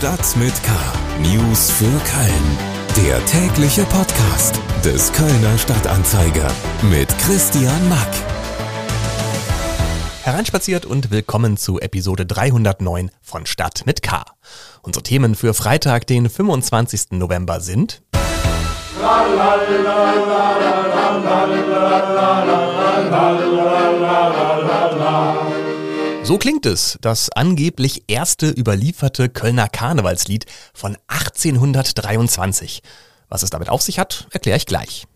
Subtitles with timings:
[0.00, 0.72] Stadt mit K.
[1.20, 3.06] News für Köln.
[3.06, 8.08] Der tägliche Podcast des Kölner Stadtanzeiger mit Christian Mack.
[10.22, 14.24] Hereinspaziert und willkommen zu Episode 309 von Stadt mit K.
[14.80, 17.10] Unsere Themen für Freitag, den 25.
[17.10, 18.00] November sind
[26.22, 32.82] so klingt es, das angeblich erste überlieferte Kölner Karnevalslied von 1823.
[33.28, 35.06] Was es damit auf sich hat, erkläre ich gleich.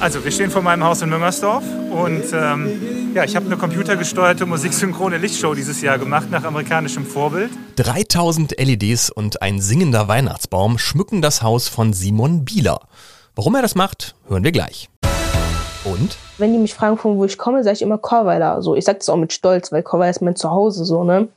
[0.00, 4.44] Also, wir stehen vor meinem Haus in Müngersdorf und ähm, ja, ich habe eine computergesteuerte
[4.44, 7.50] musiksynchrone Lichtshow dieses Jahr gemacht nach amerikanischem Vorbild.
[7.76, 12.80] 3000 LEDs und ein singender Weihnachtsbaum schmücken das Haus von Simon Bieler.
[13.36, 14.90] Warum er das macht, hören wir gleich.
[15.84, 16.16] Und?
[16.38, 18.62] Wenn die mich fragen, von wo ich komme, sage ich immer Chorweiler.
[18.62, 21.28] So, ich sage das auch mit Stolz, weil Chorweiler ist mein Zuhause, so, ne?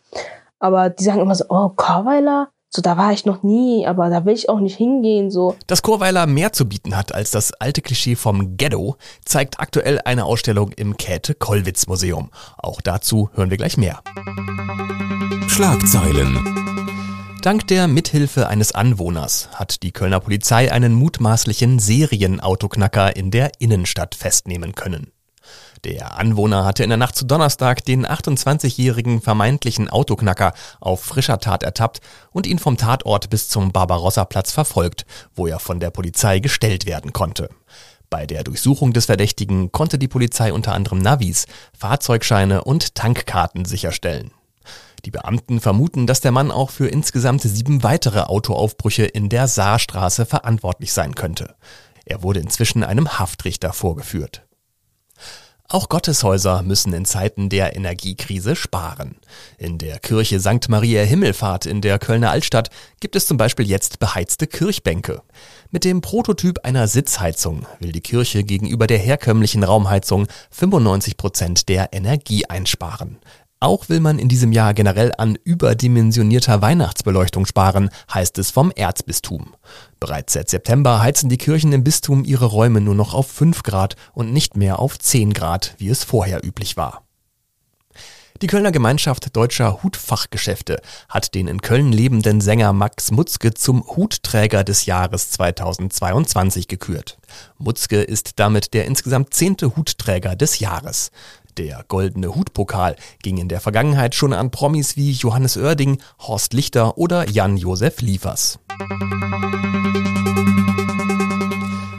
[0.60, 2.50] Aber die sagen immer so, oh, Chorweiler?
[2.70, 5.56] So, da war ich noch nie, aber da will ich auch nicht hingehen, so.
[5.68, 10.25] Dass Chorweiler mehr zu bieten hat als das alte Klischee vom Ghetto, zeigt aktuell eine
[10.25, 12.30] Ausstellung im Käthe-Kollwitz-Museum.
[12.58, 14.02] Auch dazu hören wir gleich mehr.
[15.48, 16.87] Schlagzeilen.
[17.42, 24.16] Dank der Mithilfe eines Anwohners hat die Kölner Polizei einen mutmaßlichen Serienautoknacker in der Innenstadt
[24.16, 25.12] festnehmen können.
[25.84, 31.64] Der Anwohner hatte in der Nacht zu Donnerstag den 28-jährigen vermeintlichen Autoknacker auf frischer Tat
[31.64, 36.86] ertappt und ihn vom Tatort bis zum Barbarossa-Platz verfolgt, wo er von der Polizei gestellt
[36.88, 37.50] werden konnte.
[38.10, 41.46] Bei der Durchsuchung des Verdächtigen konnte die Polizei unter anderem Navis,
[41.78, 44.32] Fahrzeugscheine und Tankkarten sicherstellen.
[45.06, 50.26] Die Beamten vermuten, dass der Mann auch für insgesamt sieben weitere Autoaufbrüche in der Saarstraße
[50.26, 51.56] verantwortlich sein könnte.
[52.06, 54.48] Er wurde inzwischen einem Haftrichter vorgeführt.
[55.70, 59.18] Auch Gotteshäuser müssen in Zeiten der Energiekrise sparen.
[59.58, 60.70] In der Kirche St.
[60.70, 62.70] Maria Himmelfahrt in der Kölner Altstadt
[63.02, 65.24] gibt es zum Beispiel jetzt beheizte Kirchbänke.
[65.70, 71.91] Mit dem Prototyp einer Sitzheizung will die Kirche gegenüber der herkömmlichen Raumheizung 95 Prozent der
[71.91, 73.18] Energie einsparen.
[73.59, 79.56] Auch will man in diesem Jahr generell an überdimensionierter Weihnachtsbeleuchtung sparen, heißt es vom Erzbistum.
[80.00, 83.96] Bereits seit September heizen die Kirchen im Bistum ihre Räume nur noch auf 5 Grad
[84.13, 87.03] und nicht mehr auf 10 Grad, wie es vorher üblich war.
[88.44, 90.79] Die Kölner Gemeinschaft deutscher Hutfachgeschäfte
[91.09, 97.17] hat den in Köln lebenden Sänger Max Mutzke zum Hutträger des Jahres 2022 gekürt.
[97.57, 101.09] Mutzke ist damit der insgesamt zehnte Hutträger des Jahres.
[101.57, 107.00] Der goldene Hutpokal ging in der Vergangenheit schon an Promis wie Johannes Oerding, Horst Lichter
[107.00, 108.59] oder Jan-Josef Liefers.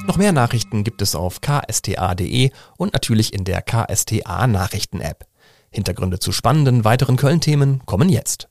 [0.06, 5.26] Noch mehr Nachrichten gibt es auf ksta.de und natürlich in der KSTA Nachrichten-App.
[5.70, 8.48] Hintergründe zu spannenden weiteren Köln-Themen kommen jetzt.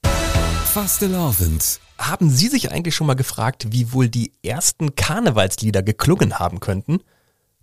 [0.66, 1.80] Fastelavend.
[1.98, 7.00] Haben Sie sich eigentlich schon mal gefragt, wie wohl die ersten Karnevalslieder geklungen haben könnten?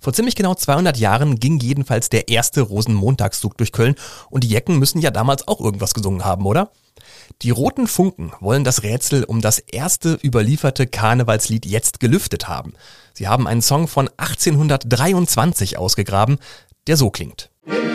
[0.04, 3.94] Vor ziemlich genau 200 Jahren ging jedenfalls der erste Rosenmontagszug durch Köln
[4.28, 6.70] und die Jecken müssen ja damals auch irgendwas gesungen haben, oder?
[7.40, 12.74] Die Roten Funken wollen das Rätsel um das erste überlieferte Karnevalslied jetzt gelüftet haben.
[13.14, 16.36] Sie haben einen Song von 1823 ausgegraben,
[16.86, 17.48] der so klingt.
[17.64, 17.94] In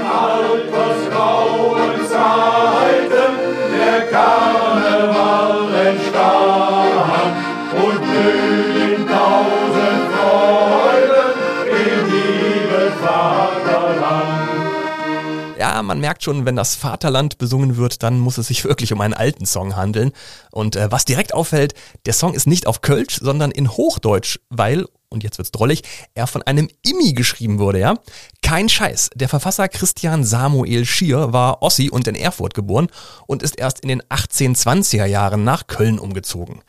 [15.84, 19.13] man merkt schon, wenn das Vaterland besungen wird, dann muss es sich wirklich um einen
[19.13, 20.12] alten Song handeln.
[20.51, 21.73] Und äh, was direkt auffällt,
[22.06, 26.28] der Song ist nicht auf Kölsch, sondern in Hochdeutsch, weil, und jetzt wird's drollig, er
[26.28, 27.95] von einem Immi geschrieben wurde, ja?
[28.41, 29.12] Kein Scheiß.
[29.16, 32.88] Der Verfasser Christian Samuel Schier war Ossi und in Erfurt geboren
[33.28, 36.62] und ist erst in den 1820er Jahren nach Köln umgezogen.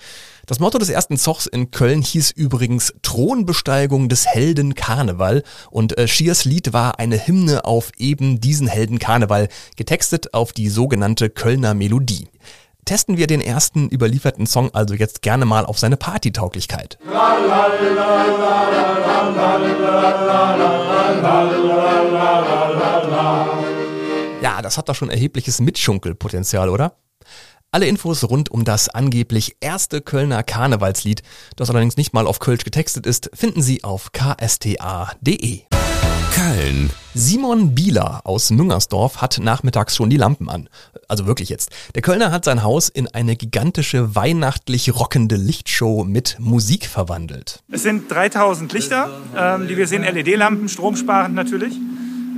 [0.50, 6.09] Das Motto des ersten Zochs in Köln hieß übrigens Thronbesteigung des Helden Karneval und äh,
[6.09, 9.47] Schiers Lied war eine Hymne auf eben diesen Helden Karneval,
[9.77, 12.27] getextet auf die sogenannte Kölner Melodie.
[12.84, 16.99] Testen wir den ersten überlieferten Song also jetzt gerne mal auf seine Partytauglichkeit.
[24.43, 26.96] Ja, das hat doch schon erhebliches Mitschunkelpotenzial, oder?
[27.72, 31.22] Alle Infos rund um das angeblich erste Kölner Karnevalslied,
[31.55, 35.61] das allerdings nicht mal auf Kölsch getextet ist, finden Sie auf ksta.de.
[36.34, 36.90] Köln.
[37.14, 40.69] Simon Bieler aus Müngersdorf hat nachmittags schon die Lampen an.
[41.06, 41.70] Also wirklich jetzt.
[41.94, 47.62] Der Kölner hat sein Haus in eine gigantische weihnachtlich rockende Lichtshow mit Musik verwandelt.
[47.70, 51.75] Es sind 3000 Lichter, ähm, die wir sehen, LED-Lampen, stromsparend natürlich.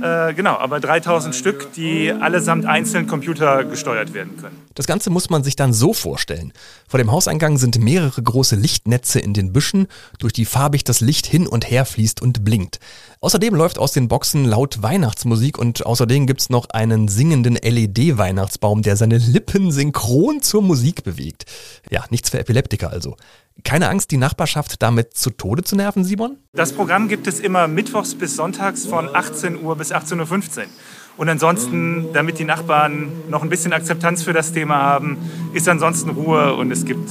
[0.03, 4.57] Äh, genau, aber 3000 Stück, die allesamt einzeln computergesteuert werden können.
[4.75, 6.51] Das Ganze muss man sich dann so vorstellen.
[6.89, 9.87] Vor dem Hauseingang sind mehrere große Lichtnetze in den Büschen,
[10.19, 12.81] durch die farbig das Licht hin und her fließt und blinkt.
[13.23, 18.97] Außerdem läuft aus den Boxen laut Weihnachtsmusik und außerdem gibt's noch einen singenden LED-Weihnachtsbaum, der
[18.97, 21.45] seine Lippen synchron zur Musik bewegt.
[21.89, 23.15] Ja, nichts für Epileptiker also.
[23.63, 26.35] Keine Angst, die Nachbarschaft damit zu Tode zu nerven, Simon?
[26.51, 30.63] Das Programm gibt es immer mittwochs bis sonntags von 18 Uhr bis 18.15 Uhr.
[31.15, 35.17] Und ansonsten, damit die Nachbarn noch ein bisschen Akzeptanz für das Thema haben,
[35.53, 37.09] ist ansonsten Ruhe und es gibt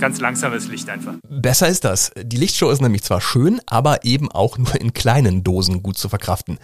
[0.00, 1.14] ganz langsames Licht einfach.
[1.28, 2.10] Besser ist das.
[2.20, 6.08] Die Lichtshow ist nämlich zwar schön, aber eben auch nur in kleinen Dosen gut zu
[6.08, 6.58] verkraften.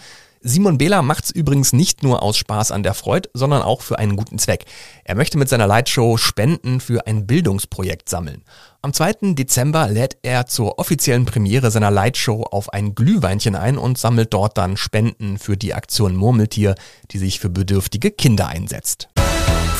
[0.49, 4.17] Simon Behler macht's übrigens nicht nur aus Spaß an der Freude, sondern auch für einen
[4.17, 4.65] guten Zweck.
[5.03, 8.45] Er möchte mit seiner Lightshow Spenden für ein Bildungsprojekt sammeln.
[8.81, 9.35] Am 2.
[9.35, 14.57] Dezember lädt er zur offiziellen Premiere seiner Lightshow auf ein Glühweinchen ein und sammelt dort
[14.57, 16.77] dann Spenden für die Aktion Murmeltier,
[17.11, 19.09] die sich für bedürftige Kinder einsetzt.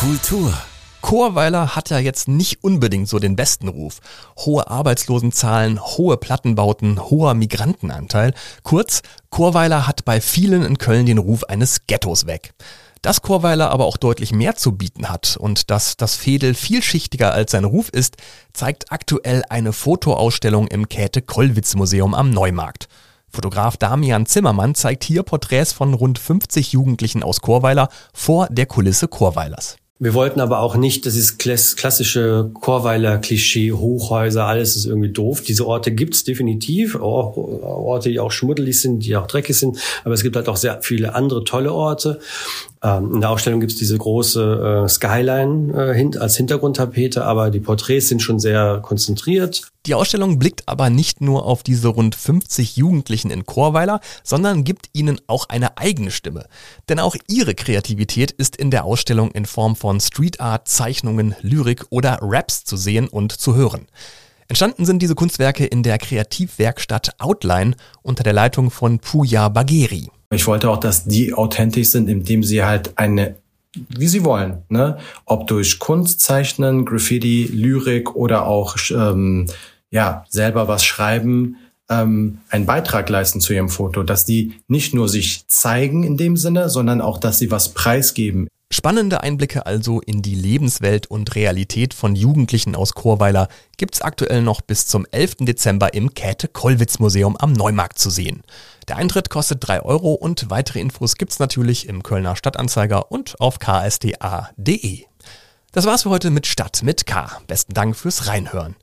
[0.01, 0.53] Kultur
[1.03, 4.01] Chorweiler hat ja jetzt nicht unbedingt so den besten Ruf.
[4.39, 8.35] Hohe Arbeitslosenzahlen, hohe Plattenbauten, hoher Migrantenanteil.
[8.63, 12.55] Kurz, Chorweiler hat bei vielen in Köln den Ruf eines Ghettos weg.
[13.03, 17.53] Dass Chorweiler aber auch deutlich mehr zu bieten hat und dass das Fädel vielschichtiger als
[17.53, 18.17] sein Ruf ist,
[18.53, 22.89] zeigt aktuell eine Fotoausstellung im Käthe-Kollwitz-Museum am Neumarkt.
[23.29, 29.09] Fotograf Damian Zimmermann zeigt hier Porträts von rund 50 Jugendlichen aus Chorweiler vor der Kulisse
[29.09, 29.77] Chorweilers.
[29.99, 35.41] Wir wollten aber auch nicht, das ist klassische Chorweiler Klischee, Hochhäuser, alles ist irgendwie doof.
[35.41, 40.13] Diese Orte gibt's definitiv, auch Orte, die auch schmuddelig sind, die auch dreckig sind, aber
[40.13, 42.21] es gibt halt auch sehr viele andere tolle Orte.
[42.83, 48.09] Ähm, in der Ausstellung gibt's diese große äh, Skyline äh, als Hintergrundtapete, aber die Porträts
[48.09, 49.63] sind schon sehr konzentriert.
[49.87, 54.91] Die Ausstellung blickt aber nicht nur auf diese rund 50 Jugendlichen in Chorweiler, sondern gibt
[54.93, 56.47] ihnen auch eine eigene Stimme.
[56.89, 61.87] Denn auch ihre Kreativität ist in der Ausstellung in Form von Street Art, Zeichnungen, Lyrik
[61.91, 63.87] oder Raps zu sehen und zu hören.
[64.49, 70.09] Entstanden sind diese Kunstwerke in der Kreativwerkstatt Outline unter der Leitung von Puja Bagheri.
[70.31, 73.37] Ich wollte auch, dass die authentisch sind, indem sie halt eine
[73.91, 74.99] wie sie wollen, ne?
[75.27, 79.47] Ob durch Kunst zeichnen, Graffiti, Lyrik oder auch ähm,
[79.91, 81.57] ja selber was schreiben,
[81.89, 86.37] ähm, einen Beitrag leisten zu ihrem Foto, dass die nicht nur sich zeigen in dem
[86.37, 88.49] Sinne, sondern auch, dass sie was preisgeben.
[88.73, 94.61] Spannende Einblicke also in die Lebenswelt und Realität von Jugendlichen aus Chorweiler gibt's aktuell noch
[94.61, 95.37] bis zum 11.
[95.41, 98.43] Dezember im Käthe-Kollwitz-Museum am Neumarkt zu sehen.
[98.89, 103.61] Der Eintritt kostet drei Euro und weitere Infos gibt's natürlich im Kölner Stadtanzeiger und auf
[103.61, 105.05] ksta.de.
[105.71, 107.41] Das war's für heute mit Stadt mit K.
[107.47, 108.75] Besten Dank fürs Reinhören.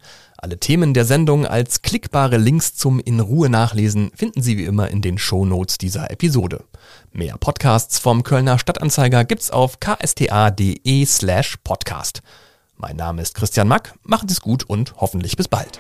[0.43, 4.89] Alle Themen der Sendung als klickbare Links zum in Ruhe nachlesen finden Sie wie immer
[4.89, 6.65] in den Show Notes dieser Episode.
[7.13, 12.23] Mehr Podcasts vom Kölner Stadtanzeiger gibt's auf ksta.de slash podcast.
[12.75, 15.79] Mein Name ist Christian Mack, macht es gut und hoffentlich bis bald.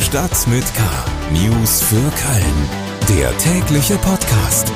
[0.00, 0.82] Stadt mit K.
[1.30, 3.18] News für Köln.
[3.20, 4.72] Der tägliche Podcast.